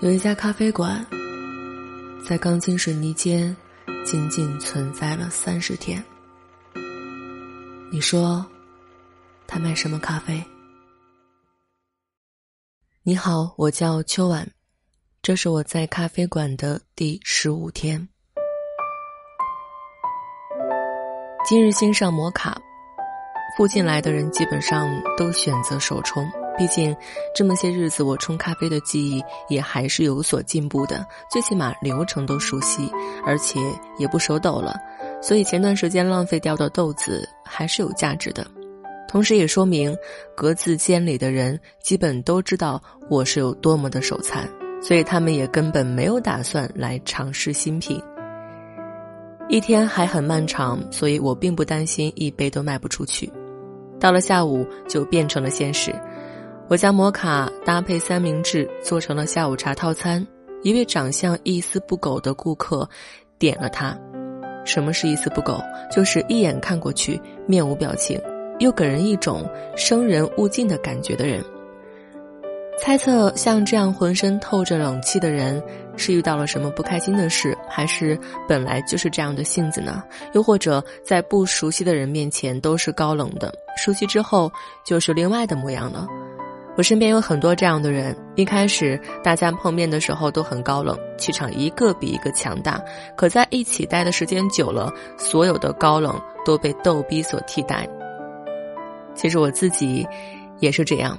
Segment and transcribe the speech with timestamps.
[0.00, 1.04] 有一家咖啡馆，
[2.24, 3.54] 在钢筋水泥间
[4.04, 6.00] 仅仅存在了三十天。
[7.90, 8.46] 你说，
[9.44, 10.40] 他卖什么咖啡？
[13.02, 14.48] 你好，我叫秋晚，
[15.20, 18.08] 这是我在咖啡馆的第十五天。
[21.44, 22.56] 今日新上摩卡，
[23.56, 26.24] 附近来的人基本上都选择手冲。
[26.58, 26.94] 毕竟，
[27.32, 32.90] 这么些日子我冲咖啡的记忆也还是有所进步的，最起码流程都熟悉，
[33.24, 33.60] 而且
[33.96, 34.76] 也不手抖了。
[35.22, 38.44] 所以前段时间浪费掉的豆子还是有价值的，
[39.08, 39.96] 同时也说明
[40.36, 44.48] 格子间里的人基本都知道我是有多么的手残，
[44.82, 48.02] 所以他们也根本没有打算来尝试新品。
[49.48, 53.32] 一天还很漫长，所以我并不担心一杯都卖不出去。
[53.98, 55.92] 到了下午就变成了现实。
[56.68, 60.24] 我将摩卡搭配三明治做成了下午茶套餐。
[60.62, 62.86] 一位长相一丝不苟的顾客
[63.38, 63.96] 点了它。
[64.66, 65.62] 什么是一丝不苟？
[65.90, 68.20] 就是一眼看过去面无表情，
[68.58, 71.42] 又给人一种生人勿近的感觉的人。
[72.78, 75.62] 猜测像这样浑身透着冷气的人
[75.96, 80.02] 是遇到了什么不开心的事，还是本来就是这样的性子呢？
[80.34, 84.52] 又或者在不熟悉的人面前都是高冷的，熟悉之后
[84.84, 86.06] 就是另外的模样了？
[86.78, 92.80] 我身边有很多这样的人，一开始大家碰面的时候都很高冷，气场一个比一个强大。
[93.16, 97.84] 可在一起待的时间久了，所有的高冷都被逗逼所替代。
[99.12, 100.06] 其实我自己
[100.60, 101.18] 也是这样，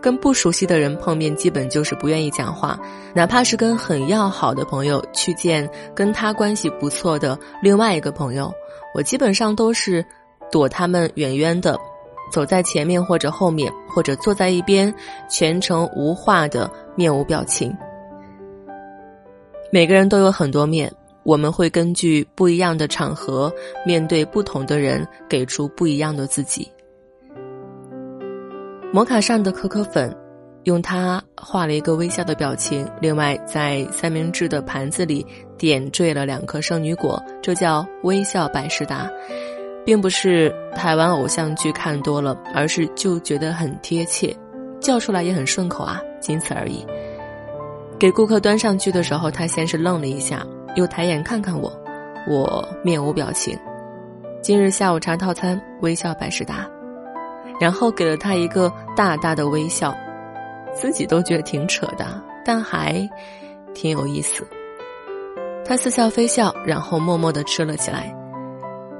[0.00, 2.80] 跟不熟悉的人碰面，基本就是不愿意讲话，
[3.14, 8.50] 哪怕是跟很要好的朋友去见跟他关系不错的另外一个朋友，
[8.94, 10.02] 我基本上都是
[10.50, 11.78] 躲他们远远的。
[12.30, 14.92] 走在前面或者后面，或者坐在一边，
[15.28, 17.76] 全程无话的面无表情。
[19.70, 23.52] 每个人都有很多面，我们会根据不一样的场合，
[23.84, 26.70] 面对不同的人，给出不一样的自己。
[28.92, 30.16] 摩卡上的可可粉，
[30.62, 32.88] 用它画了一个微笑的表情。
[33.00, 35.26] 另外，在三明治的盘子里
[35.58, 39.10] 点缀了两颗圣女果，这叫微笑百事达。
[39.84, 44.34] 并不是台湾偶像剧看多了，而是就觉得很贴切，
[44.80, 46.86] 叫出来也很顺口啊，仅此而已。
[47.98, 50.44] 给顾客端上去的时候，他先是愣了一下，
[50.74, 51.72] 又抬眼看看我，
[52.28, 53.58] 我面无表情。
[54.42, 56.68] 今日下午茶套餐，微笑百事达，
[57.60, 59.96] 然后给了他一个大大的微笑，
[60.74, 63.08] 自己都觉得挺扯的，但还
[63.74, 64.46] 挺有意思。
[65.64, 68.14] 他似笑非笑，然后默默地吃了起来。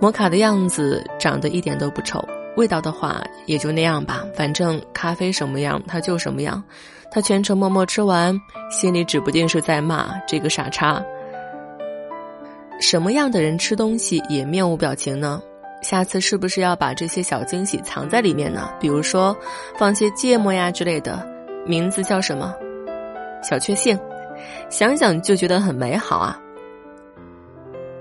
[0.00, 2.22] 摩卡的样子长得一点都不丑，
[2.56, 4.24] 味道的话也就那样吧。
[4.34, 6.62] 反正咖啡什么样，他就什么样。
[7.10, 8.38] 他全程默默吃完，
[8.70, 11.02] 心里指不定是在骂这个傻叉。
[12.80, 15.40] 什么样的人吃东西也面无表情呢？
[15.80, 18.68] 下次是不是要把这些小惊喜藏在里面呢？
[18.80, 19.36] 比如说
[19.76, 21.24] 放些芥末呀之类的，
[21.66, 22.52] 名字叫什么？
[23.42, 23.98] 小确幸，
[24.68, 26.38] 想想就觉得很美好啊。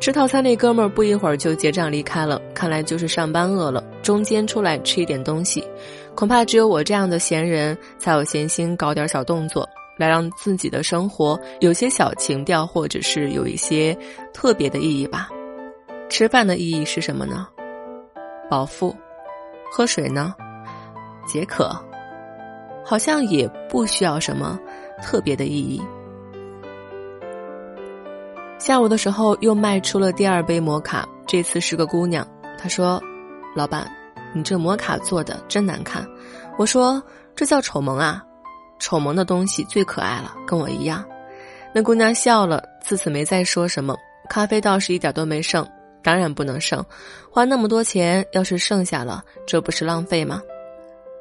[0.04, 5.66] 吃套餐那哥们儿不一会儿就结账离开了，看来就是上班饿了，中间出来吃一点东西。
[6.14, 9.66] 恐怕只有我这样的闲人才有闲心搞点小动作，
[9.98, 13.98] 来让自己的生活有些小情调，或者是有一些
[14.34, 15.30] 特别的意义吧。
[16.10, 17.48] 吃饭的意义是什么呢？
[18.50, 18.94] 饱腹。
[19.72, 20.36] 喝水呢？
[21.26, 21.74] 解渴。
[22.84, 24.60] 好像也不需要什么
[25.02, 25.82] 特别的意义。
[28.64, 32.26] 下午的时候又卖出了第二杯摩卡，这次是个姑娘。
[32.58, 32.98] 她说
[33.54, 33.86] ：“老板，
[34.34, 36.08] 你这摩卡做的真难看。”
[36.58, 37.04] 我说
[37.36, 38.24] ：“这叫丑萌啊，
[38.80, 41.04] 丑萌的东西最可爱了，跟我一样。”
[41.76, 43.98] 那姑娘笑了，自此没再说什么。
[44.30, 45.68] 咖啡倒是一点都没剩，
[46.02, 46.82] 当然不能剩，
[47.30, 50.42] 花那么多钱，要是剩下了，这不是浪费吗？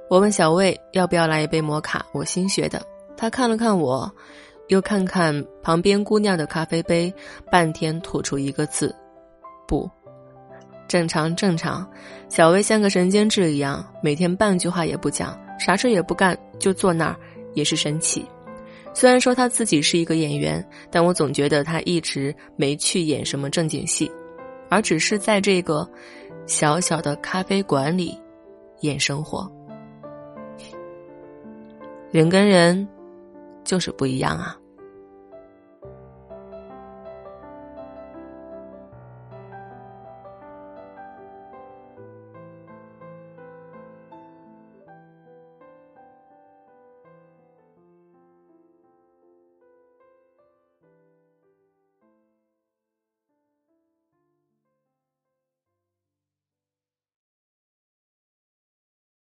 [0.09, 2.81] 我问小魏要不要来一杯摩卡，我新学的。
[3.17, 4.09] 他看了看我。
[4.69, 7.13] 又看看旁边姑娘的咖啡杯，
[7.51, 8.95] 半天吐出一个字
[9.69, 9.91] ：“不，
[10.89, 11.89] 正常正常。”
[12.29, 17.17] 小薇像个神经质一样，每天半句话也不讲，啥事也不干，就坐那儿，
[17.55, 18.25] 也是神奇。
[18.95, 24.11] 虽然说他自己是一个演员，但我总觉得他一直没去演什么正经戏，
[24.69, 25.89] 而只是在这个
[26.47, 28.19] 小小的咖啡馆里
[28.81, 29.51] 演生活。
[32.11, 32.87] 人跟人
[33.73, 34.62] 就是不一样啊。